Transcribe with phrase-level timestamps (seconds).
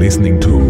[0.00, 0.69] listening to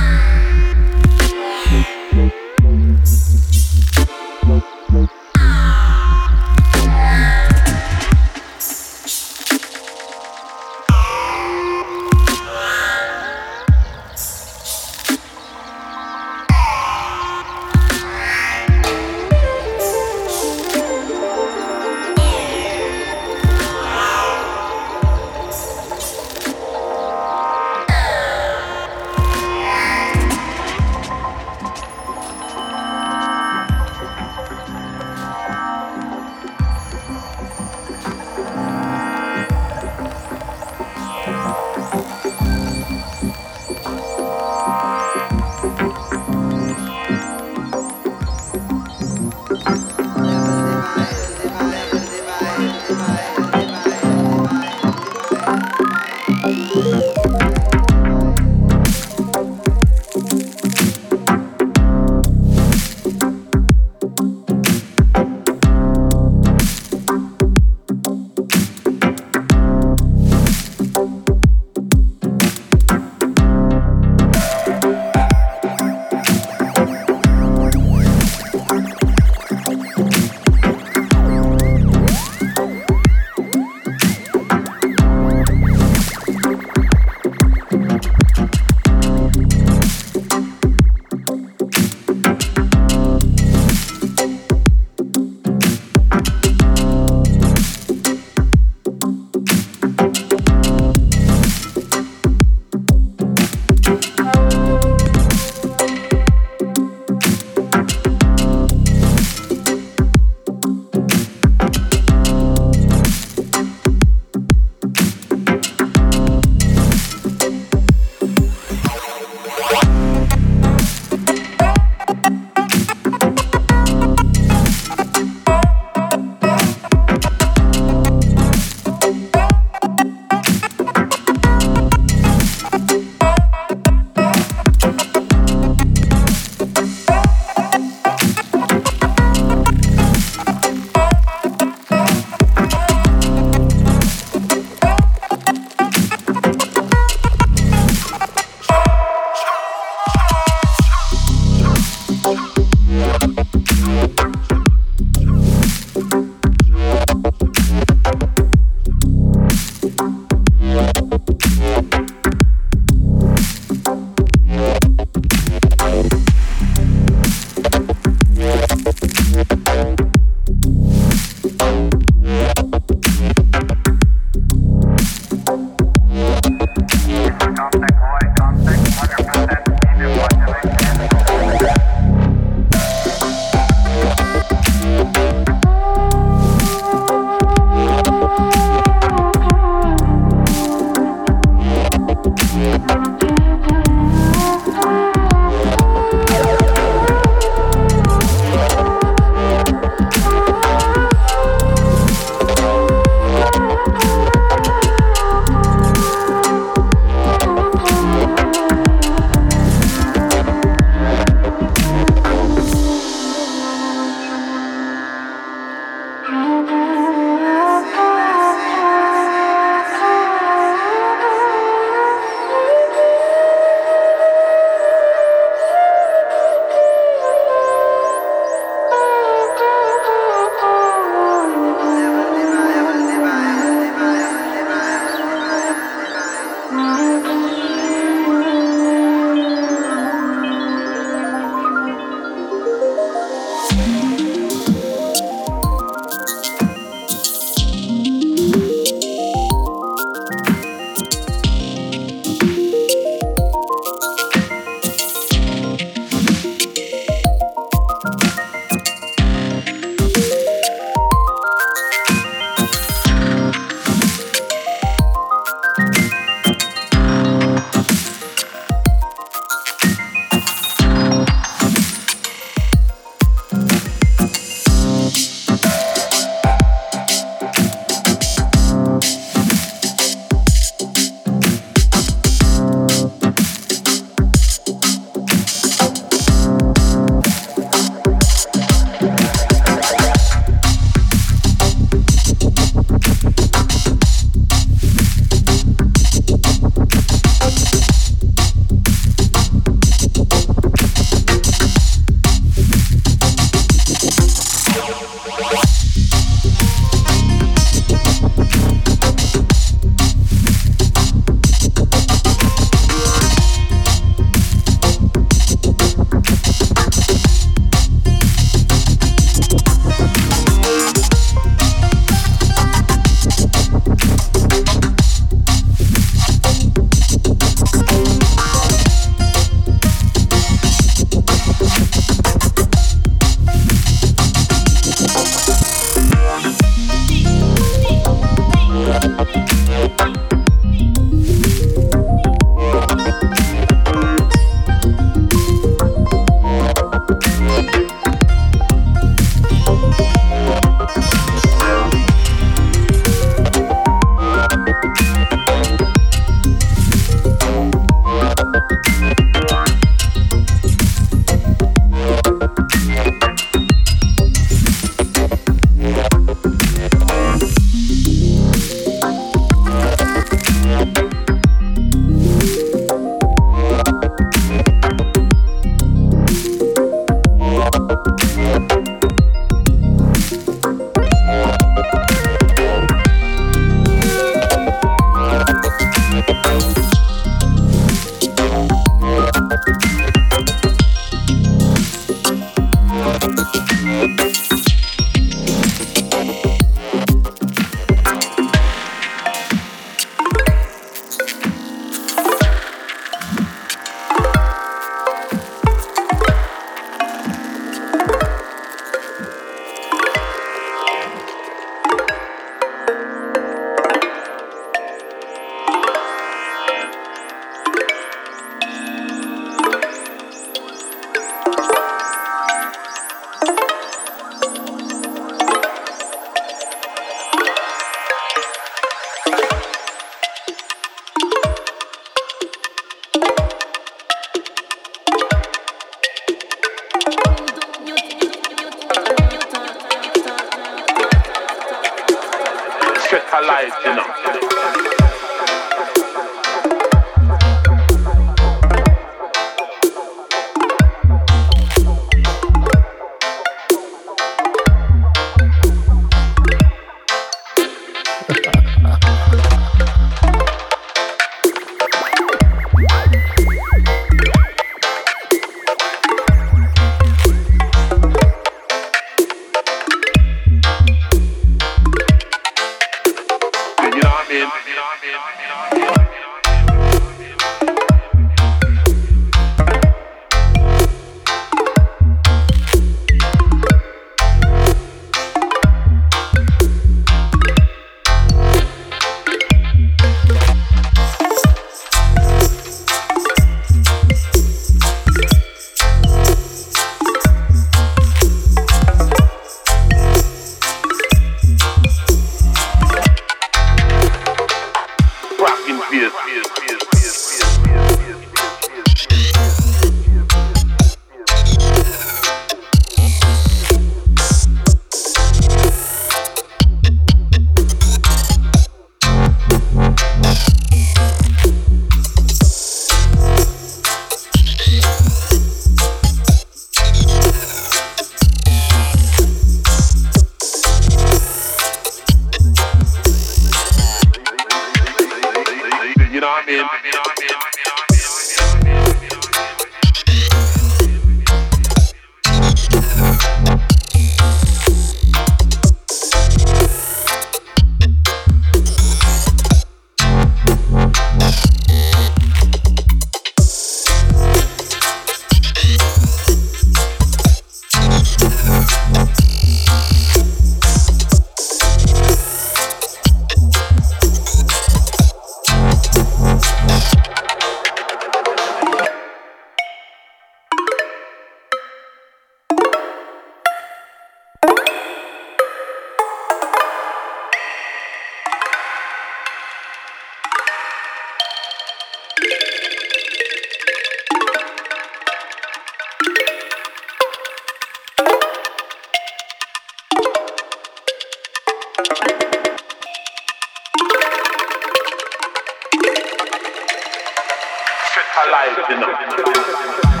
[598.67, 600.00] feel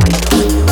[0.00, 0.69] Bye.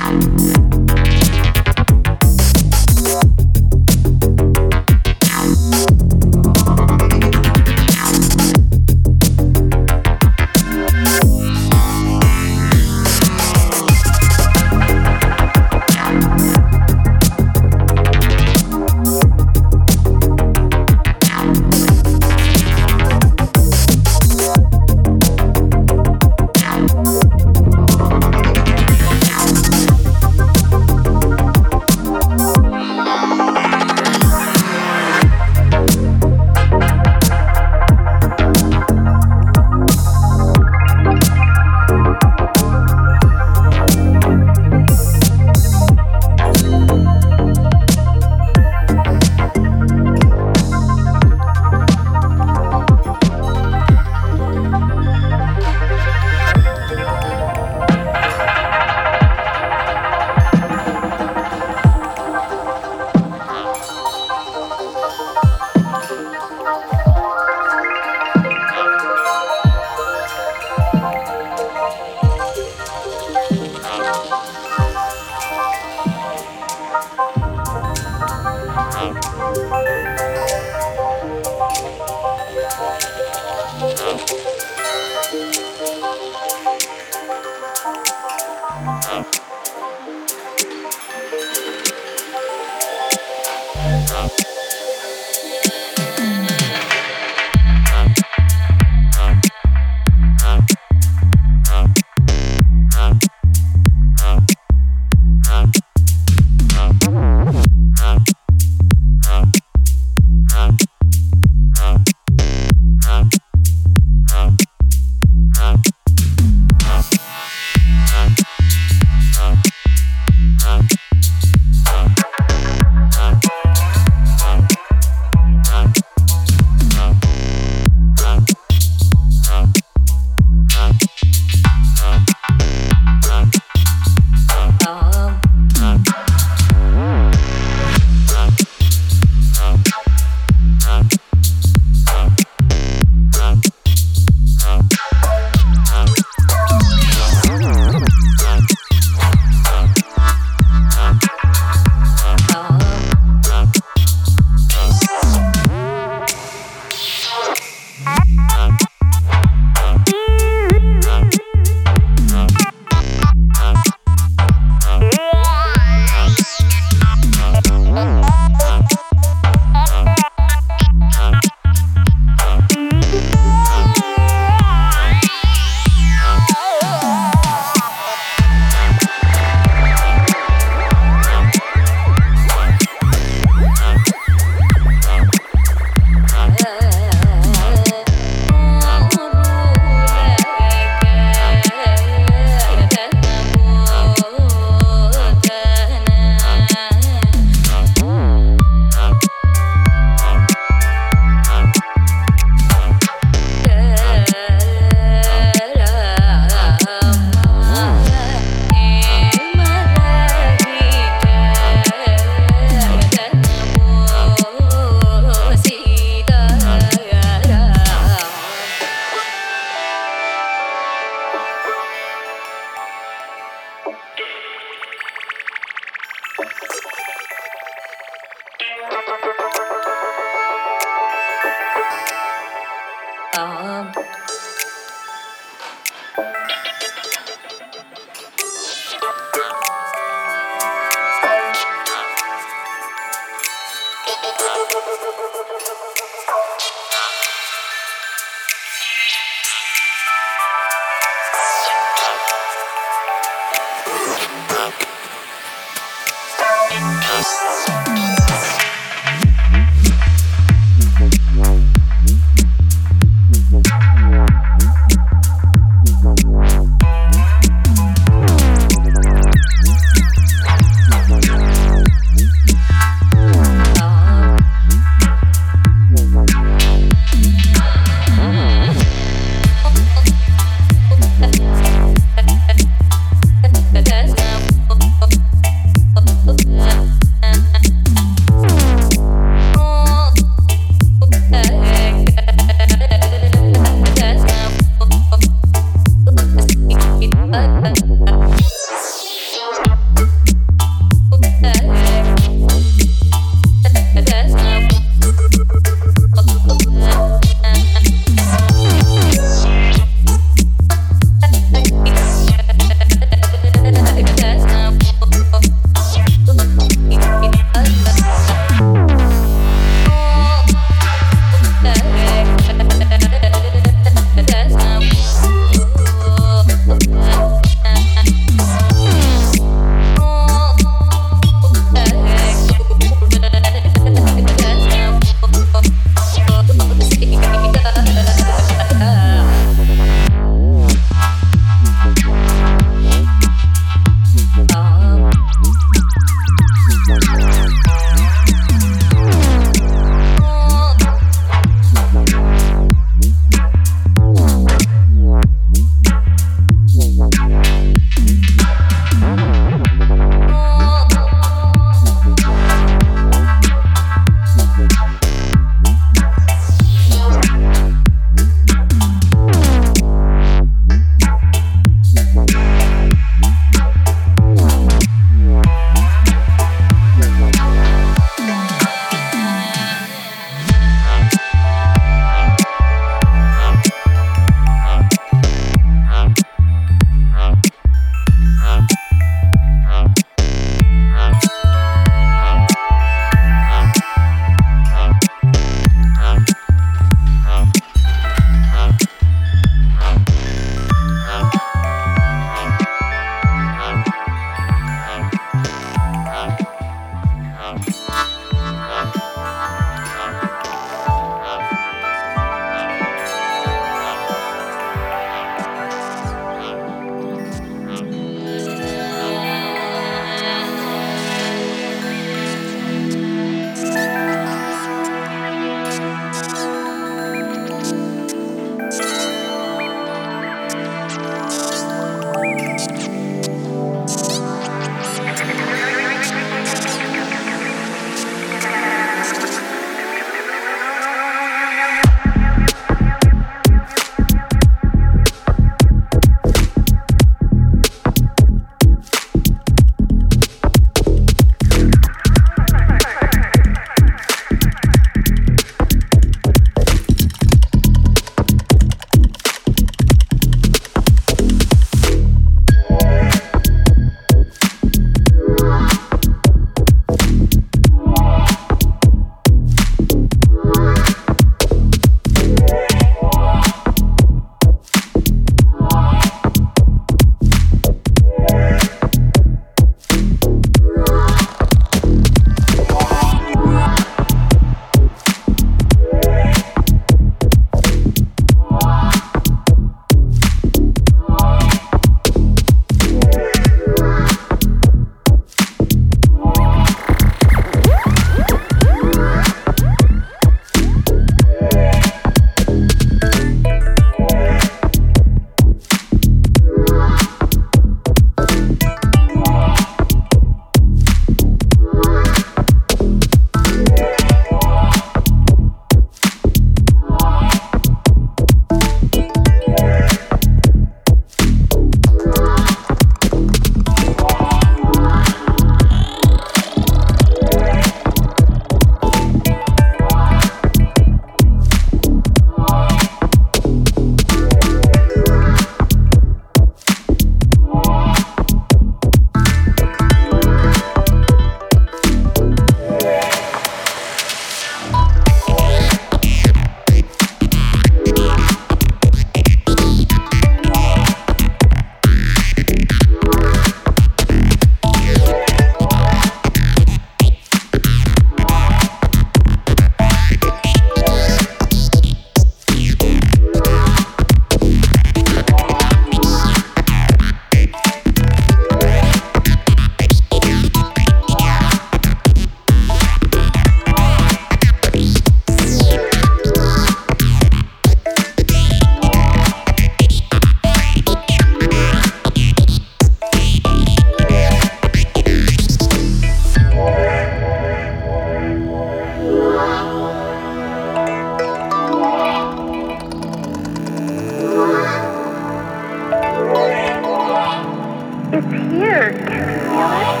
[598.56, 600.00] Here, can you feel it?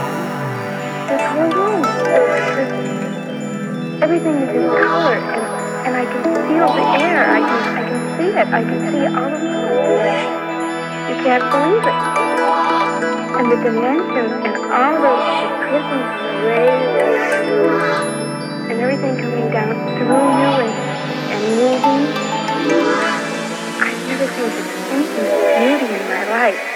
[1.12, 1.84] This whole room
[4.00, 7.36] everything is in color, and, and I can feel the air.
[7.36, 8.48] I can I can see it.
[8.48, 10.24] I can see all of it.
[11.04, 12.00] You can't believe it.
[13.36, 16.08] And the dimensions and all those prisms
[16.48, 16.96] rays
[18.72, 20.72] and everything coming down through you and,
[21.28, 22.08] and moving.
[23.84, 26.75] I've never seen such infinite beauty in my life.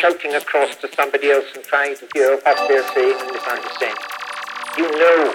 [0.00, 3.98] shouting across to somebody else and trying to hear what they're saying and misunderstand.
[4.78, 5.34] You know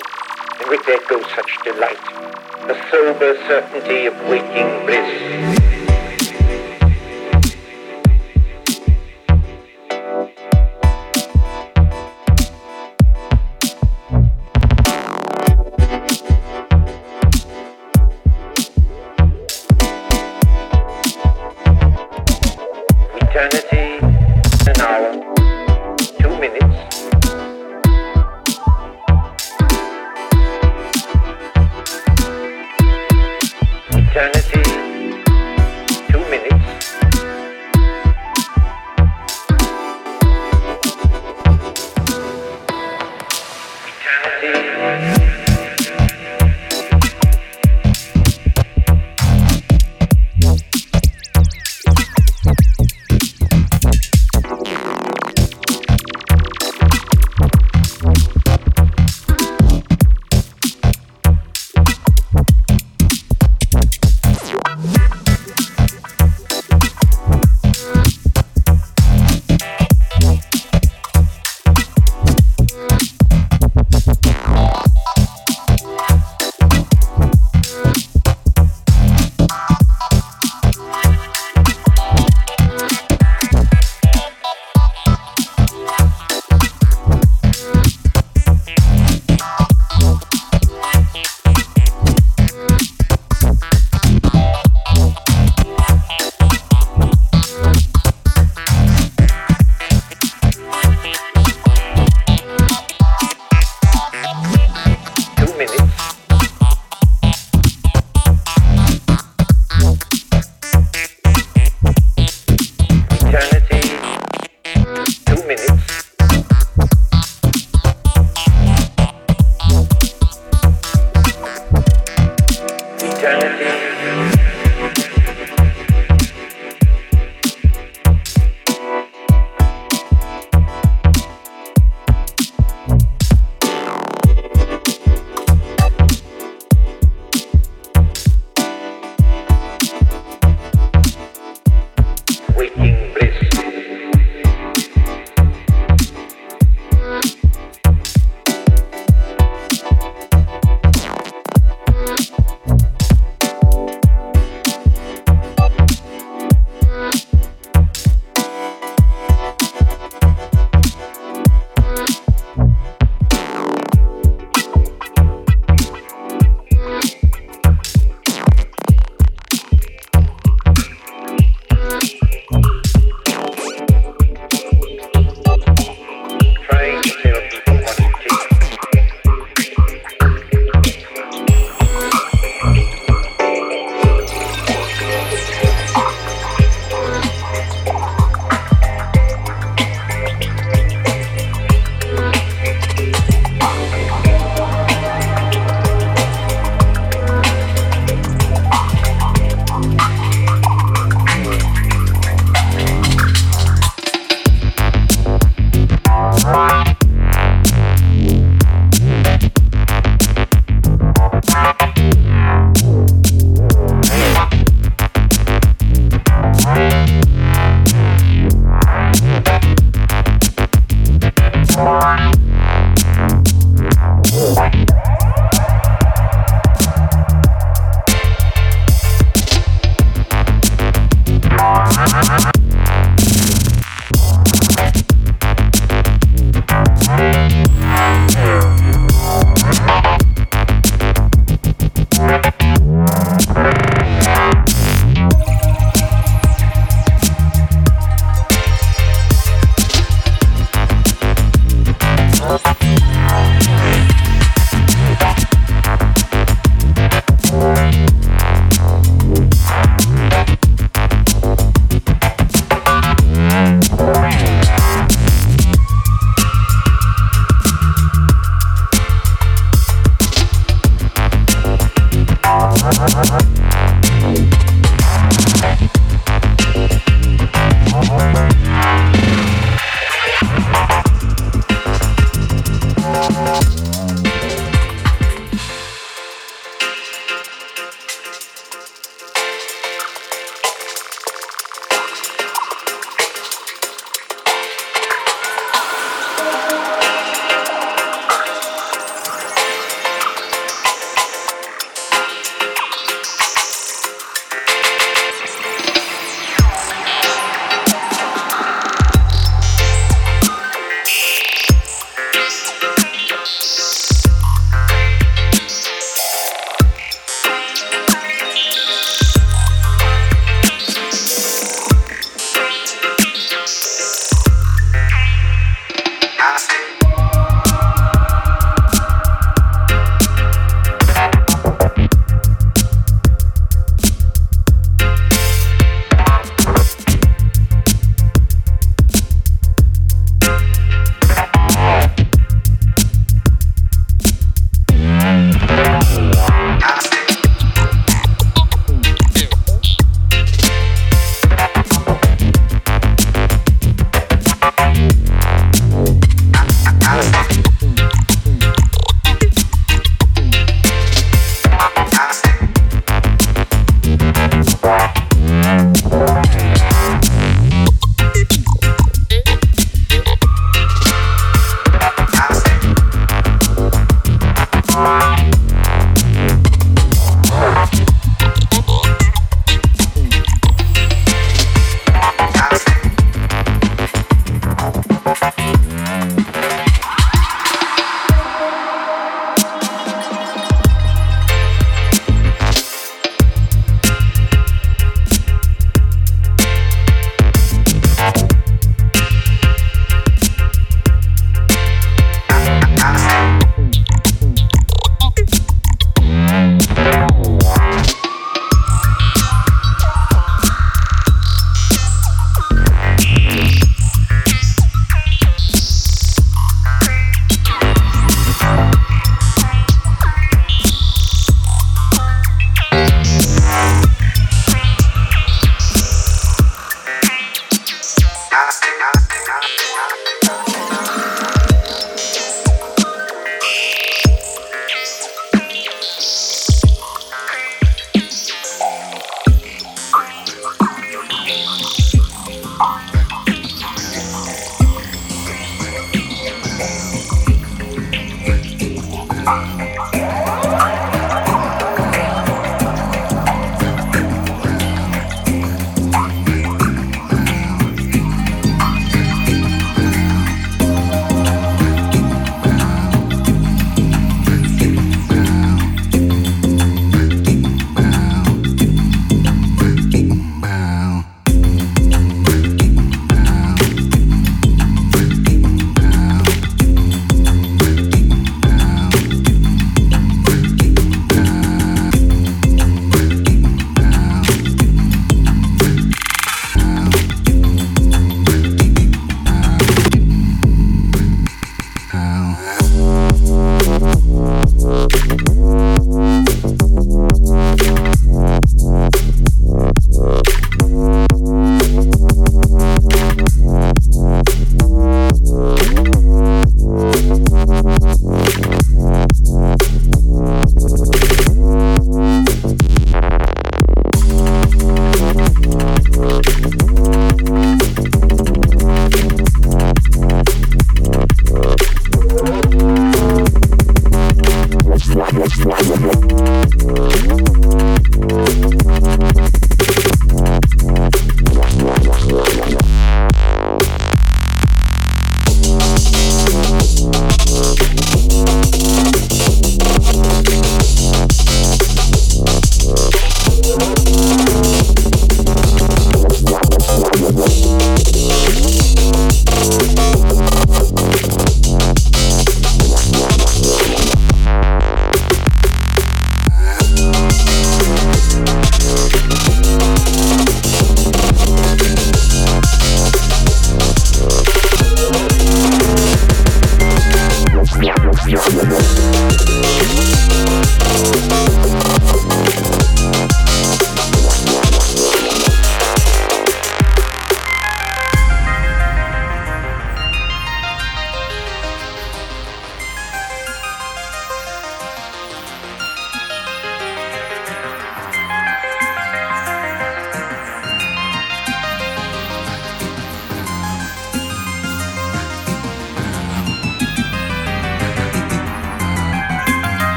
[0.63, 2.01] in which there goes such delight,
[2.65, 5.94] the sober certainty of waking bliss.